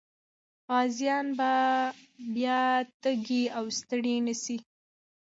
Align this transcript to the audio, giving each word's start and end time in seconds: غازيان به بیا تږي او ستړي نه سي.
غازيان 0.69 1.27
به 1.37 1.51
بیا 2.35 2.59
تږي 3.01 3.43
او 3.57 3.65
ستړي 3.79 4.15
نه 4.25 4.35
سي. 4.43 4.57